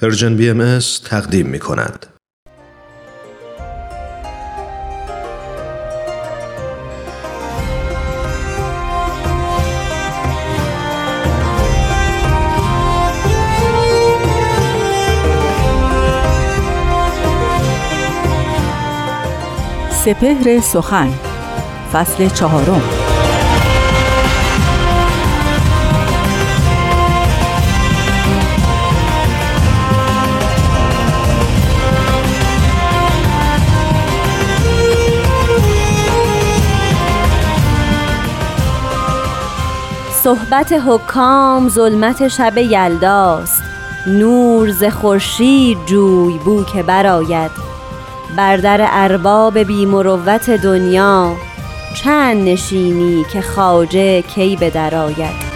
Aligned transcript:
پرژن 0.00 0.36
بی 0.36 0.50
ام 0.50 0.78
تقدیم 1.04 1.46
می 1.46 1.58
کند. 1.58 2.06
سپهر 19.90 20.60
سخن 20.60 21.08
فصل 21.92 22.28
چهارم 22.28 23.09
صحبت 40.30 40.72
حکام 40.72 41.68
ظلمت 41.68 42.28
شب 42.28 42.58
یلداست. 42.58 43.62
نور 44.06 44.70
ز 44.70 44.84
خورشید 44.84 45.78
جوی 45.86 46.38
بو 46.38 46.64
که 46.64 46.82
براید 46.82 47.50
بر 48.36 48.56
در 48.56 48.88
ارباب 48.90 49.58
بی 49.58 49.86
مروت 49.86 50.50
دنیا 50.50 51.36
چند 52.02 52.48
نشینی 52.48 53.24
که 53.32 53.42
خواجه 53.42 54.22
کی 54.22 54.56
به 54.56 54.70
درآید 54.70 55.49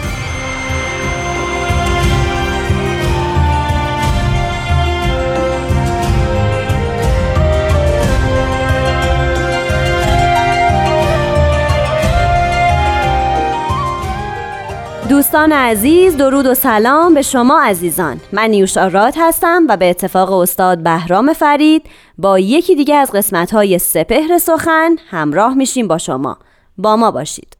دوستان 15.09 15.51
عزیز 15.51 16.17
درود 16.17 16.45
و 16.45 16.53
سلام 16.53 17.13
به 17.13 17.21
شما 17.21 17.61
عزیزان. 17.61 18.21
من 18.33 18.49
نیوش 18.49 18.77
آراد 18.77 19.13
هستم 19.17 19.65
و 19.69 19.77
به 19.77 19.89
اتفاق 19.89 20.31
استاد 20.31 20.83
بهرام 20.83 21.33
فرید 21.33 21.83
با 22.17 22.39
یکی 22.39 22.75
دیگه 22.75 22.95
از 22.95 23.11
قسمت 23.11 23.53
های 23.53 23.79
سپهر 23.79 24.37
سخن 24.37 24.95
همراه 25.09 25.53
میشیم 25.53 25.87
با 25.87 25.97
شما. 25.97 26.37
با 26.77 26.95
ما 26.95 27.11
باشید. 27.11 27.57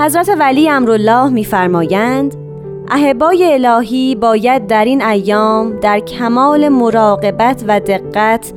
حضرت 0.00 0.30
ولی 0.38 0.68
امرالله 0.68 1.28
میفرمایند 1.28 2.34
اهبای 2.90 3.52
الهی 3.52 4.14
باید 4.14 4.66
در 4.66 4.84
این 4.84 5.02
ایام 5.02 5.80
در 5.80 6.00
کمال 6.00 6.68
مراقبت 6.68 7.64
و 7.68 7.80
دقت 7.80 8.52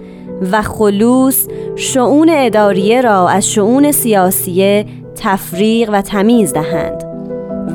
و 0.52 0.62
خلوص 0.62 1.48
شعون 1.76 2.30
اداریه 2.30 3.02
را 3.02 3.30
از 3.30 3.52
شعون 3.52 3.92
سیاسیه 3.92 4.86
تفریق 5.16 5.90
و 5.94 6.02
تمیز 6.02 6.54
دهند. 6.54 7.04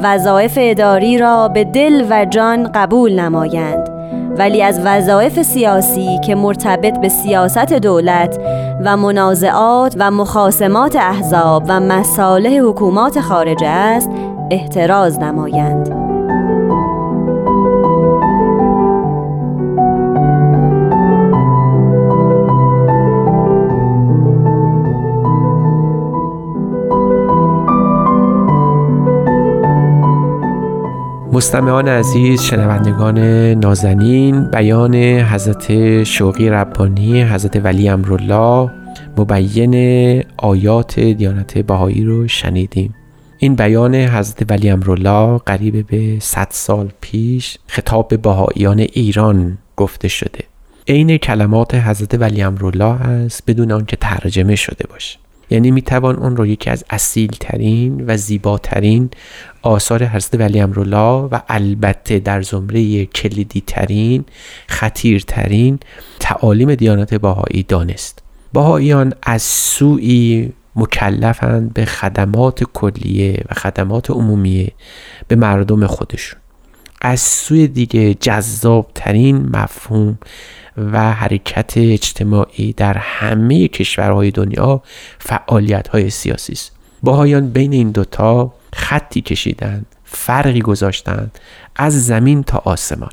وظایف 0.03 0.59
اداری 0.61 1.19
را 1.19 1.49
به 1.49 1.65
دل 1.65 2.07
و 2.11 2.25
جان 2.25 2.73
قبول 2.75 3.21
نمایند. 3.21 3.98
ولی 4.37 4.63
از 4.63 4.81
وظایف 4.85 5.43
سیاسی 5.43 6.19
که 6.25 6.35
مرتبط 6.35 7.01
به 7.01 7.09
سیاست 7.09 7.73
دولت 7.73 8.39
و 8.85 8.97
منازعات 8.97 9.95
و 9.99 10.11
مخاسمات 10.11 10.97
احزاب 10.97 11.65
و 11.69 11.81
مصالح 11.81 12.59
حکومات 12.59 13.21
خارجه 13.21 13.69
است 13.69 14.11
احتراز 14.51 15.19
نمایند. 15.19 15.98
مستمعان 31.39 31.89
عزیز 31.89 32.43
شنوندگان 32.43 33.19
نازنین 33.55 34.45
بیان 34.45 34.95
حضرت 34.95 36.05
شوقی 36.05 36.49
ربانی 36.49 37.23
حضرت 37.23 37.57
ولی 37.57 37.89
امرالله 37.89 38.71
مبین 39.19 39.75
آیات 40.37 41.01
دیانت 41.01 41.59
بهایی 41.59 42.05
رو 42.05 42.29
شنیدیم. 42.29 42.95
این 43.39 43.55
بیان 43.55 43.95
حضرت 43.95 44.51
ولی 44.51 44.71
امرالله 44.71 45.39
قریب 45.39 45.87
به 45.87 46.17
100 46.21 46.49
سال 46.51 46.89
پیش 47.01 47.59
خطاب 47.67 48.09
به 48.09 48.17
بهاییان 48.17 48.79
ایران 48.79 49.59
گفته 49.77 50.09
شده. 50.09 50.45
عین 50.89 51.17
کلمات 51.17 51.75
حضرت 51.75 52.15
ولی 52.15 52.43
امرالله 52.43 53.03
است 53.03 53.43
بدون 53.47 53.73
آنکه 53.73 53.97
ترجمه 53.97 54.57
شده 54.57 54.87
باشه. 54.91 55.19
یعنی 55.51 55.71
می‌توان 55.71 56.17
اون 56.17 56.37
رو 56.37 56.47
یکی 56.47 56.71
از 56.71 56.85
اصیل 56.91 57.31
ترین 57.41 58.05
و 58.07 58.17
زیباترین 58.17 59.11
آثار 59.63 60.05
حضرت 60.05 60.41
ولی 60.41 60.61
امرالله 60.61 61.29
و 61.33 61.41
البته 61.49 62.19
در 62.19 62.43
زمره 62.43 63.07
کلیدی 63.07 63.63
ترین 63.67 64.25
خطیرترین 64.67 65.79
تعالیم 66.21 66.75
دیانت 66.75 67.15
باهایی 67.15 67.63
دانست. 67.63 68.23
باهاییان 68.53 69.13
از 69.23 69.43
سوی 69.43 70.49
مکلفند 70.77 71.75
به 71.75 71.85
خدمات 71.85 72.65
کلیه 72.65 73.45
و 73.51 73.55
خدمات 73.55 74.11
عمومیه 74.11 74.73
به 75.29 75.37
مردم 75.37 75.87
خودشون. 75.87 76.41
از 77.01 77.21
سوی 77.21 77.69
دیگه 77.69 78.15
جذاب 78.15 78.91
ترین 78.95 79.57
مفهوم 79.57 80.19
و 80.93 81.13
حرکت 81.13 81.73
اجتماعی 81.77 82.73
در 82.73 82.99
همه 82.99 83.69
کشورهای 83.69 84.31
دنیا 84.31 84.83
فعالیت 85.19 85.89
های 85.89 86.11
سیاسی 86.11 86.53
است. 86.53 86.73
باهایان 87.03 87.51
بین 87.51 87.73
این 87.73 87.91
دوتا 87.91 88.55
خطی 88.73 89.21
کشیدند 89.21 89.87
فرقی 90.05 90.61
گذاشتند 90.61 91.39
از 91.77 92.07
زمین 92.07 92.43
تا 92.43 92.63
آسمان. 92.65 93.11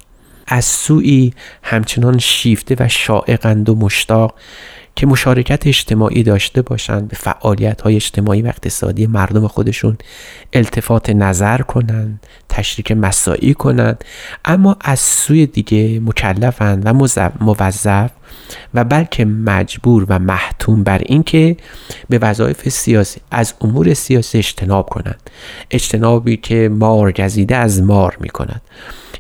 از 0.48 0.66
سوی 0.66 1.34
همچنان 1.64 2.18
شیفته 2.18 2.76
و 2.80 2.88
شائقند 2.88 3.70
و 3.70 3.76
مشتاق 3.76 4.36
که 4.96 5.08
مشارکت 5.08 5.68
اجتماعی 5.68 6.24
داشته 6.24 6.62
باشند 6.62 7.08
به 7.08 7.16
فعالیت 7.16 7.82
های 7.82 7.96
اجتماعی 7.96 8.42
و 8.42 8.48
اقتصادی 8.48 9.08
مردم 9.08 9.48
خودشون 9.48 9.98
التفات 10.54 11.10
نظر 11.10 11.58
کنند 11.58 12.26
تشریک 12.50 12.92
مساعی 12.92 13.54
کنند 13.54 14.04
اما 14.46 14.78
از 14.82 15.00
سوی 15.00 15.46
دیگه 15.46 16.00
مکلفند 16.00 16.82
و 16.86 16.94
موظف 17.40 18.12
و 18.74 18.84
بلکه 18.84 19.26
مجبور 19.26 20.06
و 20.10 20.20
محتوم 20.20 20.84
بر 20.84 21.02
اینکه 21.06 21.58
به 22.10 22.18
وظایف 22.18 22.70
سیاسی 22.70 23.22
از 23.32 23.54
امور 23.62 23.94
سیاسی 23.94 24.38
اجتناب 24.38 24.90
کنند. 24.90 25.30
اجتنابی 25.72 26.38
که 26.38 26.70
مار 26.70 27.12
گزیده 27.12 27.56
از 27.56 27.82
مار 27.82 28.18
می 28.20 28.30
کند 28.30 28.62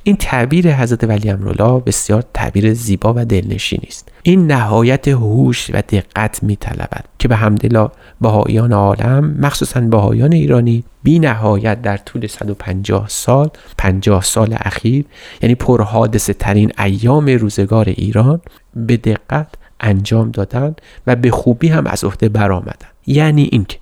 این 0.03 0.15
تعبیر 0.15 0.75
حضرت 0.75 1.03
ولی 1.03 1.29
امرالله 1.29 1.83
بسیار 1.85 2.23
تعبیر 2.33 2.73
زیبا 2.73 3.13
و 3.17 3.25
دلنشینی 3.25 3.87
است. 3.87 4.14
این 4.27 4.51
نهایت 4.51 5.07
هوش 5.07 5.69
و 5.73 5.81
دقت 5.81 6.43
می 6.43 6.55
طلبد 6.55 7.05
که 7.19 7.27
به 7.27 7.35
همدلا 7.35 7.89
بهاییان 8.21 8.73
عالم 8.73 9.35
مخصوصا 9.39 9.81
بهاییان 9.81 10.33
ایرانی 10.33 10.83
بی 11.03 11.19
نهایت 11.19 11.81
در 11.81 11.97
طول 11.97 12.27
150 12.27 13.05
سال 13.09 13.49
50 13.77 14.21
سال 14.21 14.55
اخیر 14.59 15.05
یعنی 15.41 15.55
پرحادثه 15.55 16.33
ترین 16.33 16.71
ایام 16.79 17.25
روزگار 17.25 17.89
ایران 17.89 18.41
به 18.75 18.97
دقت 18.97 19.47
انجام 19.79 20.31
دادن 20.31 20.75
و 21.07 21.15
به 21.15 21.31
خوبی 21.31 21.67
هم 21.67 21.87
از 21.87 22.03
عهده 22.03 22.29
برآمدن. 22.29 22.87
یعنی 23.07 23.49
اینکه 23.51 23.77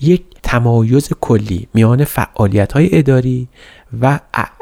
یک 0.00 0.22
تمایز 0.42 1.08
کلی 1.20 1.68
میان 1.74 2.04
فعالیت 2.04 2.72
های 2.72 2.98
اداری 2.98 3.48
و 4.00 4.20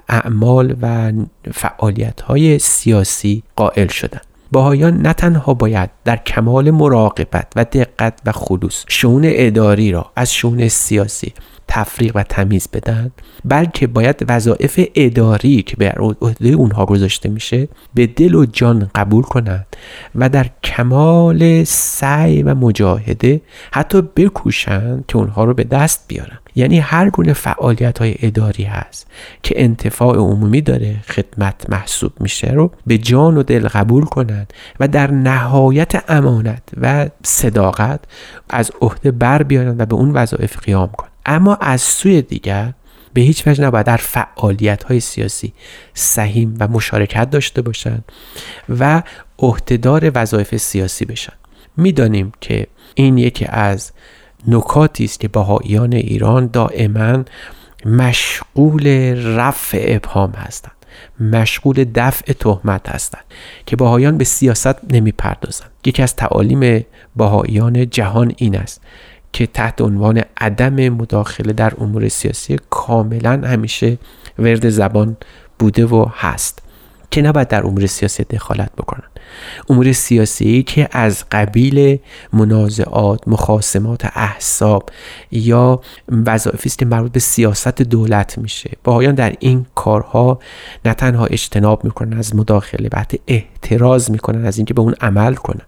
اعمال 0.09 0.77
و 0.83 1.13
فعالیت 1.53 2.21
های 2.21 2.59
سیاسی 2.59 3.43
قائل 3.57 3.87
شدند 3.89 4.32
باهایان 4.53 4.97
نه 4.97 5.13
تنها 5.13 5.55
باید 5.55 5.91
در 6.05 6.17
کمال 6.17 6.71
مراقبت 6.71 7.53
و 7.57 7.65
دقت 7.65 8.21
و 8.27 8.33
خلوص 8.33 8.85
شون 8.89 9.23
اداری 9.25 9.93
را 9.93 10.13
از 10.17 10.33
شون 10.33 10.69
سیاسی 10.69 11.33
تفریق 11.75 12.17
و 12.17 12.23
تمیز 12.23 12.69
بدن 12.73 13.11
بلکه 13.45 13.87
باید 13.87 14.25
وظایف 14.29 14.81
اداری 14.95 15.63
که 15.63 15.77
به 15.77 15.91
عهده 16.21 16.49
اونها 16.49 16.87
گذاشته 16.87 17.29
میشه 17.29 17.69
به 17.95 18.07
دل 18.07 18.35
و 18.35 18.47
جان 18.47 18.91
قبول 18.95 19.23
کنند 19.23 19.67
و 20.15 20.29
در 20.29 20.47
کمال 20.65 21.65
سعی 21.65 22.43
و 22.43 22.55
مجاهده 22.55 23.41
حتی 23.73 24.03
بکوشند 24.17 25.05
که 25.09 25.17
اونها 25.17 25.45
رو 25.45 25.55
به 25.55 25.65
دست 25.65 26.05
بیارن. 26.09 26.39
یعنی 26.55 26.79
هر 26.79 27.11
گونه 27.11 27.33
فعالیت 27.33 27.99
های 27.99 28.15
اداری 28.23 28.65
هست 28.65 29.07
که 29.43 29.63
انتفاع 29.63 30.17
عمومی 30.17 30.61
داره 30.61 30.97
خدمت 31.09 31.71
محسوب 31.71 32.13
میشه 32.21 32.51
رو 32.51 32.71
به 32.87 32.99
جان 32.99 33.37
و 33.37 33.43
دل 33.43 33.69
قبول 33.69 34.05
کنند 34.05 34.53
و 34.81 34.89
در 34.89 35.11
نهایت 35.11 36.05
امانت 36.09 36.63
و 36.81 37.09
صداقت 37.23 38.01
از 38.51 38.71
عهده 38.81 39.11
بر 39.11 39.43
بیارن 39.43 39.77
و 39.79 39.87
به 39.87 39.95
اون 39.95 40.11
وظایف 40.11 40.59
قیام 40.59 40.89
کنند 40.89 41.12
اما 41.27 41.55
از 41.55 41.81
سوی 41.81 42.23
دیگر 42.23 42.73
به 43.15 43.21
هیچ 43.21 43.47
وجه 43.47 43.65
نباید 43.65 43.87
در 43.87 43.97
فعالیت 43.97 44.85
های 44.85 45.01
سیاسی 45.01 45.53
سهیم 45.95 46.57
و 46.61 46.69
مشارکت 46.69 47.31
داشته 47.31 47.63
باشند 47.63 48.05
و 48.69 49.03
عهدهدار 49.39 50.11
وظایف 50.15 50.57
سیاسی 50.57 51.05
بشن. 51.05 51.33
می‌دانیم 51.77 52.33
که 52.41 52.67
این 52.95 53.19
یکی 53.19 53.45
از 53.45 53.93
نکاتی 54.49 55.05
است 55.05 55.21
که 55.21 55.29
بهاییان 55.29 55.93
ایران 55.93 56.47
دائما 56.47 57.25
مشغول 57.87 58.87
رفع 59.37 59.85
ابهام 59.89 60.33
هستند 60.33 60.73
مشغول 61.21 61.85
دفع 61.95 62.33
تهمت 62.33 62.89
هستند 62.89 63.25
که 63.67 63.77
بهاییان 63.77 64.19
به 64.19 64.25
سیاست 64.25 64.93
نمی‌پردازند. 64.93 65.71
یکی 65.85 66.03
از 66.03 66.17
تعالیم 66.17 66.87
بهاییان 67.17 67.91
جهان 67.91 68.33
این 68.37 68.57
است 68.57 68.81
که 69.33 69.47
تحت 69.47 69.81
عنوان 69.81 70.23
عدم 70.37 70.89
مداخله 70.89 71.53
در 71.53 71.73
امور 71.81 72.09
سیاسی 72.09 72.57
کاملا 72.71 73.43
همیشه 73.45 73.99
ورد 74.39 74.69
زبان 74.69 75.17
بوده 75.59 75.87
و 75.87 76.07
هست 76.15 76.59
که 77.11 77.23
نباید 77.23 77.49
در 77.49 77.67
امور 77.67 77.87
سیاسی 77.87 78.25
دخالت 78.25 78.73
بکنن. 78.73 79.09
امور 79.69 79.93
سیاسی 79.93 80.63
که 80.63 80.89
از 80.93 81.25
قبیل 81.33 81.99
منازعات 82.33 83.29
مخاسمات 83.29 84.07
احساب 84.15 84.91
یا 85.31 85.81
وظایفی 86.27 86.69
است 86.69 86.79
که 86.79 86.85
مربوط 86.85 87.13
به 87.13 87.21
سیاست 87.21 87.83
دولت 87.83 88.39
میشه. 88.39 88.71
باهایان 88.85 89.15
در 89.15 89.35
این 89.41 89.67
کارها 89.75 90.39
نه 90.85 90.95
تنها 90.95 91.27
اجتناب 91.27 91.85
می‌کنن 91.85 92.19
از 92.19 92.37
مداخله 92.37 92.89
بلکه 92.89 93.19
احتراز 93.27 94.11
می‌کنن 94.11 94.47
از 94.47 94.57
اینکه 94.59 94.75
به 94.75 94.81
اون 94.81 94.95
عمل 95.01 95.35
کنن. 95.35 95.67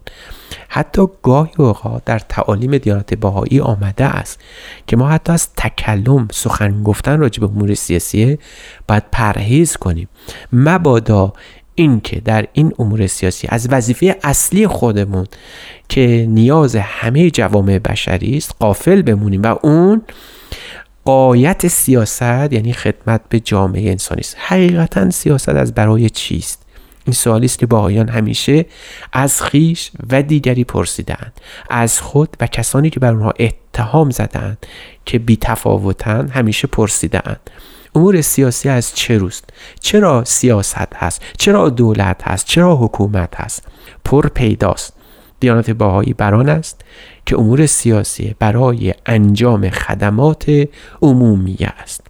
حتی 0.69 1.01
گاهی 1.23 1.53
اوقات 1.57 2.05
در 2.05 2.19
تعالیم 2.19 2.77
دیانت 2.77 3.13
باهایی 3.13 3.59
آمده 3.59 4.05
است 4.05 4.39
که 4.87 4.97
ما 4.97 5.09
حتی 5.09 5.33
از 5.33 5.53
تکلم 5.57 6.27
سخن 6.31 6.83
گفتن 6.83 7.19
راجع 7.19 7.39
به 7.39 7.45
امور 7.45 7.73
سیاسی 7.73 8.37
باید 8.87 9.03
پرهیز 9.11 9.77
کنیم. 9.77 10.07
مبادا 10.53 11.33
اینکه 11.75 12.19
در 12.19 12.47
این 12.53 12.73
امور 12.79 13.07
سیاسی 13.07 13.47
از 13.51 13.67
وظیفه 13.71 14.15
اصلی 14.23 14.67
خودمون 14.67 15.25
که 15.89 16.25
نیاز 16.29 16.75
همه 16.75 17.29
جوامع 17.29 17.79
بشری 17.79 18.37
است 18.37 18.55
قافل 18.59 19.01
بمونیم 19.01 19.43
و 19.43 19.55
اون 19.61 20.01
قایت 21.05 21.67
سیاست 21.67 22.53
یعنی 22.53 22.73
خدمت 22.73 23.21
به 23.29 23.39
جامعه 23.39 23.91
انسانی 23.91 24.21
است. 24.21 24.35
حقیقتا 24.39 25.09
سیاست 25.09 25.49
از 25.49 25.73
برای 25.73 26.09
چیست 26.09 26.64
این 27.05 27.13
سوالی 27.13 27.45
است 27.45 27.59
که 27.59 27.65
باهایان 27.65 28.09
همیشه 28.09 28.65
از 29.13 29.41
خیش 29.41 29.91
و 30.09 30.21
دیگری 30.21 30.63
پرسیدند 30.63 31.41
از 31.69 32.01
خود 32.01 32.37
و 32.39 32.47
کسانی 32.47 32.89
که 32.89 32.99
بر 32.99 33.11
اونها 33.11 33.33
اتهام 33.39 34.09
زدند 34.09 34.65
که 35.05 35.19
بی 35.19 35.37
تفاوتن 35.41 36.27
همیشه 36.27 36.67
پرسیدند 36.67 37.49
امور 37.95 38.21
سیاسی 38.21 38.69
از 38.69 38.95
چه 38.95 39.17
روست؟ 39.17 39.49
چرا 39.79 40.23
سیاست 40.23 40.95
هست؟ 40.95 41.21
چرا 41.37 41.69
دولت 41.69 42.27
هست؟ 42.27 42.45
چرا 42.45 42.75
حکومت 42.75 43.35
هست؟ 43.35 43.67
پر 44.05 44.27
پیداست. 44.27 44.93
دیانت 45.39 45.69
باهایی 45.69 46.13
بران 46.13 46.49
است 46.49 46.81
که 47.25 47.39
امور 47.39 47.65
سیاسی 47.65 48.35
برای 48.39 48.93
انجام 49.05 49.69
خدمات 49.69 50.67
عمومی 51.01 51.57
است. 51.61 52.01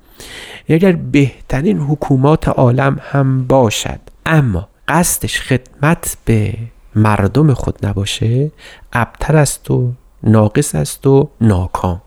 اگر 0.70 0.92
بهترین 0.92 1.80
حکومات 1.80 2.48
عالم 2.48 3.00
هم 3.02 3.48
باشد 3.48 4.00
اما 4.26 4.68
قصدش 4.88 5.42
خدمت 5.42 6.18
به 6.26 6.54
مردم 6.96 7.54
خود 7.54 7.86
نباشه 7.86 8.52
ابتر 8.94 9.36
است 9.36 9.72
و 9.72 9.92
ناقص 10.24 10.76
است 10.76 11.08
و 11.08 11.30
ناکام. 11.42 12.02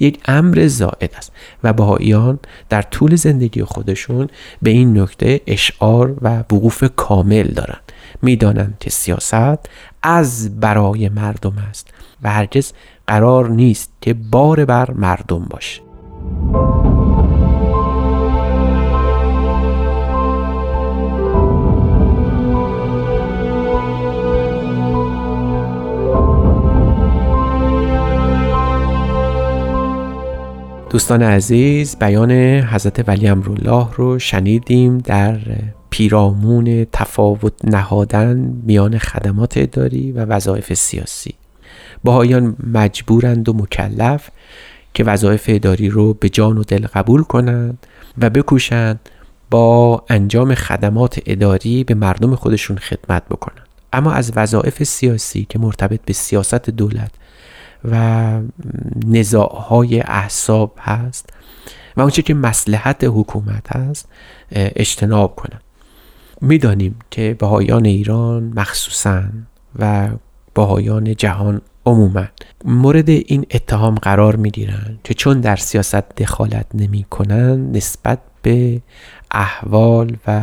یک 0.00 0.20
امر 0.24 0.66
زائد 0.66 1.14
است 1.16 1.32
و 1.64 1.72
بهاییان 1.72 2.38
در 2.68 2.82
طول 2.82 3.16
زندگی 3.16 3.64
خودشون 3.64 4.28
به 4.62 4.70
این 4.70 4.98
نکته 4.98 5.40
اشعار 5.46 6.16
و 6.22 6.38
وقوف 6.38 6.84
کامل 6.96 7.46
دارند. 7.46 7.92
می‌دانند 8.22 8.76
که 8.80 8.90
سیاست 8.90 9.68
از 10.02 10.60
برای 10.60 11.08
مردم 11.08 11.58
است 11.70 11.90
و 12.22 12.30
هرگز 12.30 12.72
قرار 13.06 13.48
نیست 13.48 13.92
که 14.00 14.14
بار 14.14 14.64
بر 14.64 14.90
مردم 14.90 15.44
باشه. 15.44 15.80
دوستان 30.90 31.22
عزیز 31.22 31.96
بیان 31.96 32.30
حضرت 32.60 33.08
ولی 33.08 33.28
امرالله 33.28 33.88
رو 33.94 34.18
شنیدیم 34.18 34.98
در 34.98 35.38
پیرامون 35.90 36.86
تفاوت 36.92 37.52
نهادن 37.64 38.36
میان 38.66 38.98
خدمات 38.98 39.52
اداری 39.56 40.12
و 40.12 40.24
وظایف 40.24 40.74
سیاسی. 40.74 41.34
باهایان 42.04 42.56
مجبورند 42.72 43.48
و 43.48 43.52
مکلف 43.52 44.30
که 44.94 45.04
وظایف 45.04 45.44
اداری 45.48 45.88
رو 45.88 46.14
به 46.14 46.28
جان 46.28 46.58
و 46.58 46.64
دل 46.64 46.86
قبول 46.86 47.22
کنند 47.22 47.86
و 48.18 48.30
بکوشند 48.30 49.00
با 49.50 50.04
انجام 50.08 50.54
خدمات 50.54 51.20
اداری 51.26 51.84
به 51.84 51.94
مردم 51.94 52.34
خودشون 52.34 52.76
خدمت 52.76 53.22
بکنند. 53.28 53.66
اما 53.92 54.12
از 54.12 54.32
وظایف 54.36 54.82
سیاسی 54.82 55.46
که 55.48 55.58
مرتبط 55.58 56.00
به 56.04 56.12
سیاست 56.12 56.70
دولت 56.70 57.10
و 57.84 58.40
نزاعهای 59.06 60.00
احساب 60.00 60.74
هست 60.78 61.30
و 61.96 62.00
اونچه 62.00 62.22
که 62.22 62.34
مسلحت 62.34 63.04
حکومت 63.04 63.76
هست 63.76 64.08
اجتناب 64.52 65.36
کنند 65.36 65.62
می‌دانیم 66.40 66.96
که 67.10 67.36
بهایان 67.38 67.84
ایران 67.84 68.52
مخصوصا 68.56 69.22
و 69.78 70.08
بهایان 70.54 71.16
جهان 71.16 71.60
عموما 71.86 72.24
مورد 72.64 73.08
این 73.08 73.46
اتهام 73.50 73.94
قرار 73.94 74.36
می‌گیرند 74.36 75.00
که 75.04 75.14
چون 75.14 75.40
در 75.40 75.56
سیاست 75.56 76.16
دخالت 76.16 76.66
نمی 76.74 77.04
کنند 77.10 77.76
نسبت 77.76 78.18
به 78.42 78.82
احوال 79.30 80.16
و 80.26 80.42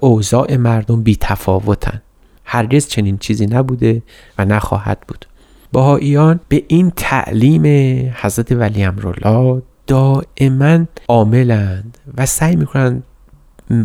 اوضاع 0.00 0.56
مردم 0.56 1.02
بی 1.02 1.16
تفاوتن 1.20 2.02
هرگز 2.44 2.88
چنین 2.88 3.18
چیزی 3.18 3.46
نبوده 3.46 4.02
و 4.38 4.44
نخواهد 4.44 4.98
بود. 5.08 5.26
بهاییان 5.74 6.40
به 6.48 6.64
این 6.68 6.92
تعلیم 6.96 7.64
حضرت 8.16 8.52
ولی 8.52 8.84
امرالله 8.84 9.62
دائما 9.86 10.84
عاملند 11.08 11.98
و 12.16 12.26
سعی 12.26 12.56
می‌کنند 12.56 13.02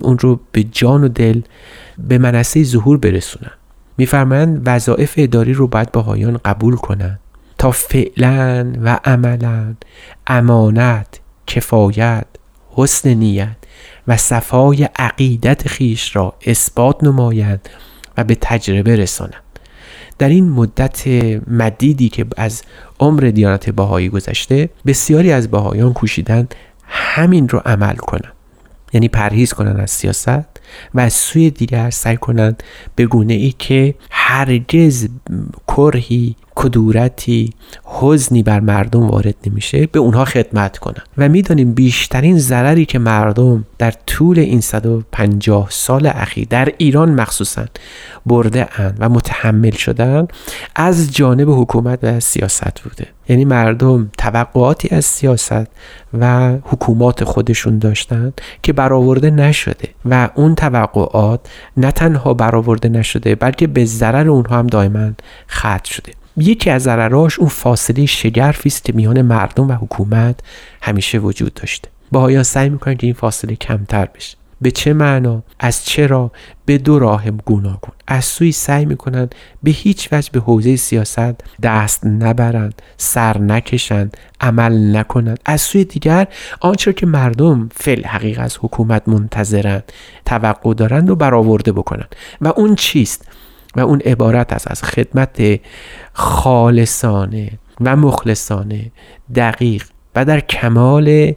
اون 0.01 0.19
رو 0.19 0.39
به 0.51 0.63
جان 0.63 1.03
و 1.03 1.07
دل 1.07 1.41
به 1.97 2.17
منصه 2.17 2.63
ظهور 2.63 2.97
برسونن. 2.97 3.51
میفرمایند 3.97 4.61
وظایف 4.65 5.13
اداری 5.17 5.53
رو 5.53 5.67
باید 5.67 5.91
بهایان 5.91 6.39
قبول 6.45 6.75
کنند 6.75 7.19
تا 7.57 7.71
فعلا 7.71 8.73
و 8.81 8.99
عملا 9.05 9.75
امانت 10.27 11.19
کفایت 11.47 12.25
حسن 12.71 13.13
نیت 13.13 13.57
و 14.07 14.17
صفای 14.17 14.89
عقیدت 14.95 15.67
خیش 15.67 16.15
را 16.15 16.33
اثبات 16.45 17.03
نمایند 17.03 17.69
و 18.17 18.23
به 18.23 18.37
تجربه 18.41 18.95
رسانند. 18.95 19.48
در 20.19 20.29
این 20.29 20.49
مدت 20.49 21.07
مدیدی 21.47 22.09
که 22.09 22.25
از 22.37 22.61
عمر 22.99 23.21
دیانت 23.21 23.69
باهایی 23.69 24.09
گذشته 24.09 24.69
بسیاری 24.85 25.31
از 25.31 25.51
باهایان 25.51 25.93
کوشیدن 25.93 26.47
همین 26.83 27.49
رو 27.49 27.61
عمل 27.65 27.95
کنن. 27.95 28.31
یعنی 28.93 29.07
پرهیز 29.07 29.53
کنن 29.53 29.79
از 29.79 29.91
سیاست 29.91 30.47
و 30.93 30.99
از 30.99 31.13
سوی 31.13 31.49
دیگر 31.49 31.89
سعی 31.89 32.17
کنند 32.17 32.63
به 32.95 33.05
گونه 33.05 33.33
ای 33.33 33.53
که 33.59 33.95
هرگز 34.11 35.07
کرهی 35.67 36.35
کدورتی 36.61 37.53
حزنی 37.83 38.43
بر 38.43 38.59
مردم 38.59 39.07
وارد 39.07 39.35
نمیشه 39.47 39.87
به 39.87 39.99
اونها 39.99 40.25
خدمت 40.25 40.77
کنن. 40.77 41.03
و 41.17 41.29
می‌دانیم 41.29 41.73
بیشترین 41.73 42.39
ضرری 42.39 42.85
که 42.85 42.99
مردم 42.99 43.65
در 43.77 43.93
طول 44.07 44.39
این 44.39 44.61
150 44.61 45.67
سال 45.69 46.05
اخیر 46.05 46.47
در 46.49 46.73
ایران 46.77 47.09
مخصوصا 47.11 47.65
برده 48.25 48.81
اند 48.81 48.97
و 48.99 49.09
متحمل 49.09 49.71
شدن 49.71 50.27
از 50.75 51.15
جانب 51.15 51.49
حکومت 51.49 51.99
و 52.03 52.19
سیاست 52.19 52.81
بوده. 52.83 53.07
یعنی 53.29 53.45
مردم 53.45 54.11
توقعاتی 54.17 54.95
از 54.95 55.05
سیاست 55.05 55.67
و 56.19 56.53
حکومات 56.63 57.23
خودشون 57.23 57.79
داشتن 57.79 58.33
که 58.63 58.73
برآورده 58.73 59.29
نشده. 59.29 59.89
و 60.05 60.29
اون 60.35 60.55
توقعات 60.55 61.39
نه 61.77 61.91
تنها 61.91 62.33
برآورده 62.33 62.89
نشده 62.89 63.35
بلکه 63.35 63.67
به 63.67 63.85
ضرر 63.85 64.29
اونها 64.29 64.59
هم 64.59 64.67
دائما 64.67 65.11
ختم 65.49 65.81
شده. 65.83 66.11
یکی 66.41 66.69
از 66.69 66.83
ضرراش 66.83 67.39
اون 67.39 67.49
فاصله 67.49 68.05
شگرفی 68.05 68.69
است 68.69 68.85
که 68.85 68.93
میان 68.93 69.21
مردم 69.21 69.67
و 69.67 69.73
حکومت 69.73 70.39
همیشه 70.81 71.17
وجود 71.17 71.53
داشته. 71.53 71.89
باهایا 72.11 72.43
سعی 72.43 72.69
می‌کنن 72.69 72.95
که 72.95 73.07
این 73.07 73.13
فاصله 73.13 73.55
کمتر 73.55 74.05
بشه. 74.05 74.37
به 74.61 74.71
چه 74.71 74.93
معنا؟ 74.93 75.43
از 75.59 75.85
چرا؟ 75.85 76.31
به 76.65 76.77
دو 76.77 76.99
راه 76.99 77.31
گوناگون. 77.31 77.91
از 78.07 78.25
سوی 78.25 78.51
سعی 78.51 78.85
می‌کنن 78.85 79.29
به 79.63 79.71
هیچ 79.71 80.09
وجه 80.11 80.29
به 80.31 80.39
حوزه 80.39 80.75
سیاست 80.75 81.35
دست 81.63 82.05
نبرند 82.05 82.81
سر 82.97 83.37
نکشند 83.37 84.17
عمل 84.41 84.97
نکنند. 84.97 85.39
از 85.45 85.61
سوی 85.61 85.85
دیگر 85.85 86.27
آنچه 86.59 86.93
که 86.93 87.05
مردم 87.05 87.69
فل 87.75 88.03
حقیق 88.03 88.39
از 88.39 88.57
حکومت 88.61 89.07
منتظرند 89.07 89.91
توقع 90.25 90.73
دارند 90.73 91.09
و 91.09 91.15
برآورده 91.15 91.71
بکنند. 91.71 92.15
و 92.41 92.47
اون 92.47 92.75
چیست؟ 92.75 93.25
و 93.75 93.79
اون 93.79 93.99
عبارت 93.99 94.53
است 94.53 94.71
از 94.71 94.83
خدمت 94.83 95.59
خالصانه 96.13 97.51
و 97.81 97.95
مخلصانه 97.95 98.91
دقیق 99.35 99.83
و 100.15 100.25
در 100.25 100.39
کمال 100.39 101.33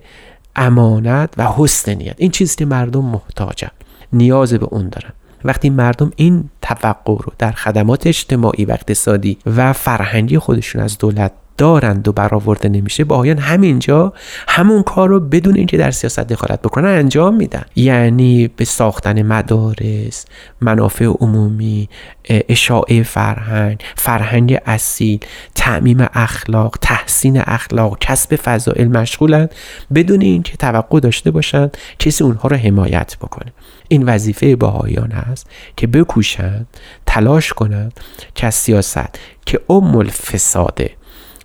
امانت 0.57 1.35
و 1.37 1.49
حسن 1.57 1.95
نیت. 1.95 2.15
این 2.19 2.31
چیزی 2.31 2.57
که 2.57 2.65
مردم 2.65 3.05
محتاجن 3.05 3.71
نیاز 4.13 4.55
به 4.55 4.67
اون 4.71 4.89
دارن. 4.89 5.13
وقتی 5.45 5.71
مردم 5.71 6.13
این 6.17 6.51
توقع 6.63 7.17
رو 7.23 7.33
در 7.39 7.53
خدمات 7.53 8.07
اجتماعی 8.07 8.65
و 8.65 8.73
اقتصادی 8.73 9.39
و 9.47 9.73
فرهنگی 9.73 10.39
خودشون 10.39 10.83
از 10.83 10.99
دولت 10.99 11.33
دارند 11.59 12.09
و 12.09 12.13
برآورده 12.13 12.69
نمیشه 12.69 13.05
با 13.05 13.17
آیان 13.17 13.39
همینجا 13.39 14.13
همون 14.49 14.83
کار 14.83 15.09
رو 15.09 15.21
بدون 15.21 15.55
اینکه 15.55 15.77
در 15.77 15.91
سیاست 15.91 16.21
دخالت 16.21 16.63
بکنن 16.63 16.89
انجام 16.89 17.37
میدن. 17.37 17.65
یعنی 17.77 18.49
به 18.49 18.65
ساختن 18.65 19.23
مدارس 19.23 20.25
منافع 20.61 21.05
عمومی 21.05 21.89
اشاعه 22.29 23.03
فرهنگ 23.03 23.85
فرهنگ 23.97 24.59
اصیل 24.67 25.21
تعمیم 25.55 26.07
اخلاق 26.15 26.79
تحسین 26.81 27.43
اخلاق 27.47 27.99
کسب 27.99 28.37
فضائل 28.37 28.89
مشغولن 28.89 29.49
بدون 29.95 30.21
اینکه 30.21 30.57
توقع 30.57 31.01
داشته 31.01 31.31
باشند 31.31 31.77
کسی 31.99 32.25
اونها 32.25 32.49
رو 32.49 32.57
حمایت 32.57 33.17
بکنه. 33.21 33.53
این 33.89 34.03
وظیفه 34.03 34.57
باهایان 34.57 35.11
هست 35.11 35.47
که 35.77 35.87
بکوشند 35.87 36.67
تلاش 37.07 37.53
کنند 37.53 38.01
که 38.35 38.51
سیاست 38.51 39.19
که 39.47 39.61
ام 39.71 39.97
الفساده 39.97 40.91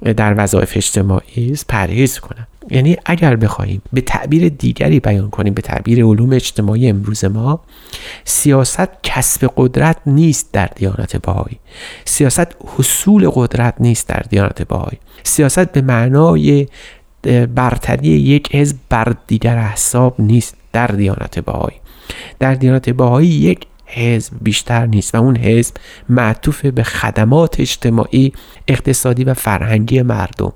در 0.04 0.36
وظایف 0.38 0.74
اجتماعی 0.76 1.52
است 1.52 1.68
پرهیز 1.68 2.20
کنند 2.20 2.48
یعنی 2.72 2.98
اگر 3.06 3.36
بخواهیم 3.36 3.82
به 3.94 4.02
تعبیر 4.02 4.50
دیگری 4.50 5.00
بیان 5.00 5.30
کنیم 5.30 5.54
به 5.54 5.62
تعبیر 5.62 6.06
علوم 6.06 6.34
اجتماعی 6.34 6.90
امروز 6.90 7.26
ما 7.26 7.60
سیاست 8.26 8.90
کسب 9.04 9.52
قدرت 9.58 9.98
نیست 10.06 10.52
در 10.52 10.70
دیانت 10.76 11.18
بهایی. 11.18 11.60
سیاست 12.06 12.56
حصول 12.78 13.30
قدرت 13.34 13.74
نیست 13.80 14.08
در 14.08 14.24
دیانت 14.30 14.62
بهایی. 14.62 14.98
سیاست 15.24 15.72
به 15.72 15.82
معنای 15.82 16.68
برتری 17.56 18.08
یک 18.08 18.56
حزب 18.56 18.78
بر 18.90 19.16
دیگر 19.28 19.58
احساب 19.58 20.16
نیست 20.20 20.56
در 20.74 20.88
دیانت 20.88 21.40
بهایی. 21.40 21.78
در 22.40 22.54
دیانت 22.54 22.90
بهایی 22.90 23.28
یک 23.28 23.68
حزب 23.88 24.34
بیشتر 24.42 24.86
نیست 24.86 25.16
و 25.16 25.18
اون 25.18 25.38
حزب 25.38 25.76
معطوف 26.10 26.66
به 26.66 26.84
خدمات 26.84 27.60
اجتماعی 27.60 28.34
اقتصادی 28.68 29.24
و 29.24 29.34
فرهنگی 29.34 30.02
مردم. 30.02 30.54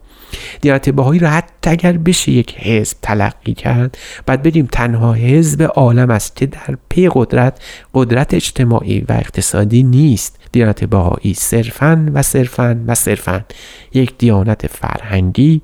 دیانت 0.61 0.89
باهایی 0.89 1.19
را 1.19 1.29
حتی 1.29 1.69
اگر 1.69 1.91
بشه 1.91 2.31
یک 2.31 2.55
حزب 2.57 2.97
تلقی 3.01 3.53
کرد 3.53 3.97
بعد 4.25 4.43
بریم 4.43 4.67
تنها 4.71 5.13
حزب 5.13 5.63
عالم 5.63 6.09
است 6.09 6.35
که 6.35 6.45
در 6.45 6.77
پی 6.89 7.09
قدرت 7.13 7.61
قدرت 7.93 8.33
اجتماعی 8.33 8.99
و 8.99 9.13
اقتصادی 9.13 9.83
نیست. 9.83 10.39
دیانت 10.51 10.83
باهایی 10.83 11.33
صرفا 11.33 12.11
و 12.13 12.21
صرفا 12.21 12.83
و 12.87 12.95
صرفا 12.95 13.45
یک 13.93 14.17
دیانت 14.17 14.67
فرهنگی 14.67 15.61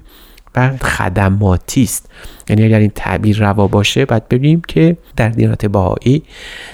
و 0.58 0.78
خدماتی 0.78 1.84
است. 1.84 2.10
یعنی 2.50 2.66
اگر 2.66 2.80
این 2.80 2.92
تعبیر 2.96 3.40
روا 3.40 3.68
باشه 3.68 4.06
باید 4.06 4.30
ببینیم 4.30 4.62
که 4.68 4.98
در 5.16 5.30
دیانت 5.30 5.66
بهایی 5.66 6.24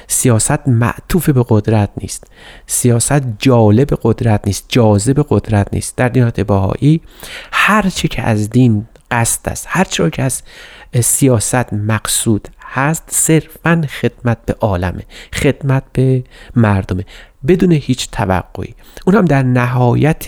سیاست 0.07 0.67
معطوف 0.67 1.29
به 1.29 1.45
قدرت 1.49 1.89
نیست. 1.97 2.27
سیاست 2.67 3.23
جالب 3.39 3.87
قدرت 4.01 4.41
نیست 4.47 4.65
جاذب 4.69 5.25
قدرت 5.29 5.67
نیست. 5.73 5.95
در 5.95 6.09
دیانت 6.09 6.39
بهایی 6.39 7.01
هر 7.51 7.89
که 7.89 8.21
از 8.21 8.49
دین 8.49 8.87
قصد 9.11 9.49
است 9.49 9.65
هر 9.69 9.83
چی 9.83 10.09
که 10.09 10.23
از 10.23 10.43
سیاست 11.01 11.73
مقصود 11.73 12.47
هست 12.73 13.03
صرفا 13.07 13.81
خدمت 14.01 14.37
به 14.45 14.55
عالمه 14.59 15.03
خدمت 15.33 15.83
به 15.93 16.23
مردمه. 16.55 17.05
بدون 17.47 17.71
هیچ 17.71 18.09
توقعی. 18.11 18.73
اونم 19.05 19.25
در 19.25 19.43
نهایت 19.43 20.27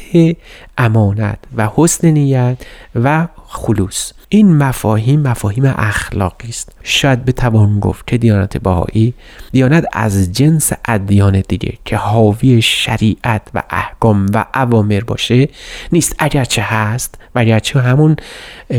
امانت 0.77 1.39
و 1.57 1.69
حسن 1.75 2.07
نیت 2.07 2.57
و 2.95 3.27
خلوص. 3.47 4.11
این 4.29 4.57
مفاهیم 4.57 5.21
مفاهیم 5.21 5.65
اخلاقی 5.65 6.49
است. 6.49 6.71
شاید 6.83 7.25
بتوان 7.25 7.79
گفت 7.79 8.07
که 8.07 8.17
دیانت 8.17 8.57
بهایی 8.57 9.13
دیانت 9.51 9.85
از 9.93 10.31
جنس 10.31 10.71
ادیان 10.85 11.43
دیگه 11.47 11.73
که 11.85 11.97
حاوی 11.97 12.61
شریعت 12.61 13.41
و 13.53 13.63
احکام 13.69 14.25
و 14.33 14.45
اوامر 14.55 14.99
باشه 14.99 15.49
نیست. 15.91 16.15
اگرچه 16.19 16.61
هست 16.61 17.15
و 17.35 17.39
اگرچه 17.39 17.79
همون 17.79 18.15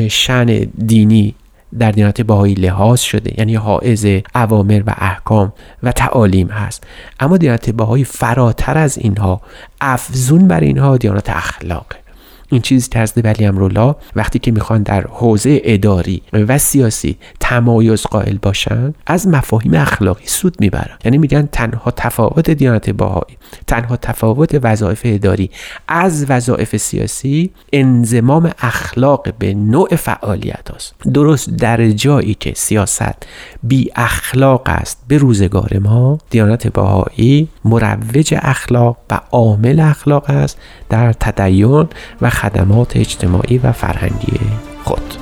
شن 0.08 0.46
دینی 0.86 1.34
در 1.78 1.90
دیانت 1.90 2.20
باهایی 2.20 2.54
لحاظ 2.54 3.00
شده 3.00 3.38
یعنی 3.38 3.54
حائز 3.54 4.06
اوامر 4.34 4.82
و 4.86 4.94
احکام 4.98 5.52
و 5.82 5.92
تعالیم 5.92 6.48
هست. 6.48 6.84
اما 7.20 7.36
دیانت 7.36 7.70
باهایی 7.70 8.04
فراتر 8.04 8.78
از 8.78 8.98
اینها 8.98 9.40
افزون 9.80 10.48
بر 10.48 10.60
اینها 10.60 10.96
دیانت 10.96 11.30
اخلاقه 11.30 12.05
این 12.48 12.60
چیز 12.60 12.90
حضرت 12.96 13.24
ولی 13.24 13.44
امرولا 13.44 13.96
وقتی 14.16 14.38
که 14.38 14.50
می‌خوان 14.50 14.82
در 14.82 15.06
حوزه 15.10 15.60
اداری 15.64 16.22
و 16.32 16.58
سیاسی 16.58 17.16
تمایز 17.40 18.02
قائل 18.02 18.38
باشن 18.42 18.94
از 19.06 19.28
مفاهیم 19.28 19.74
اخلاقی 19.74 20.26
سود 20.26 20.56
می‌برن. 20.60 20.98
یعنی 21.04 21.18
میگن 21.18 21.48
تنها 21.52 21.90
تفاوت 21.90 22.50
دیانت 22.50 22.90
باهایی 22.90 23.36
تنها 23.66 23.96
تفاوت 23.96 24.60
وظایف 24.62 25.00
اداری 25.04 25.50
از 25.88 26.26
وظایف 26.28 26.76
سیاسی 26.76 27.50
انزمام 27.72 28.50
اخلاق 28.58 29.34
به 29.38 29.54
نوع 29.54 29.96
فعالیت 29.96 30.70
است 30.74 30.94
درست 31.14 31.50
در 31.50 31.90
جایی 31.90 32.34
که 32.34 32.52
سیاست 32.56 33.26
بی 33.62 33.90
اخلاق 33.96 34.62
است 34.66 35.04
به 35.08 35.18
روزگار 35.18 35.78
ما 35.78 36.18
دیانت 36.30 36.66
باهایی 36.66 37.48
مروج 37.64 38.34
اخلاق 38.38 38.96
و 39.10 39.20
عامل 39.30 39.80
اخلاق 39.80 40.30
است 40.30 40.58
در 40.88 41.12
تدین 41.12 41.88
و 42.20 42.30
خدمات 42.36 42.96
اجتماعی 42.96 43.58
و 43.58 43.72
فرهنگی 43.72 44.40
خود. 44.84 45.14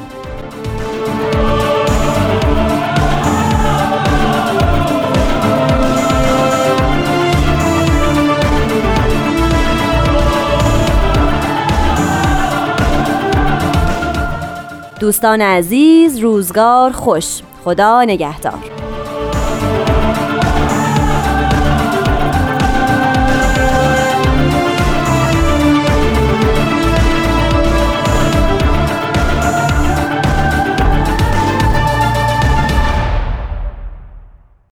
دوستان 15.01 15.41
عزیز 15.41 16.19
روزگار 16.19 16.93
خوش. 16.93 17.41
خدا 17.65 18.05
نگهدار. 18.05 18.59